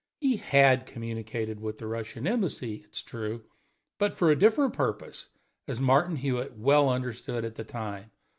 He 0.19 0.37
had 0.37 0.87
communicated 0.87 1.59
with 1.59 1.77
the 1.77 1.85
Russian 1.85 2.25
Embassy, 2.25 2.77
it 2.77 2.95
is 2.95 3.03
true, 3.03 3.43
but 3.99 4.15
for 4.15 4.29
quite 4.29 4.37
a 4.37 4.39
different 4.39 4.73
purpose, 4.73 5.27
as 5.67 5.79
Martin 5.79 6.15
Hewitt 6.15 6.57
well 6.57 6.89
understood 6.89 7.45
at 7.45 7.53
the 7.53 7.63
time. 7.63 8.09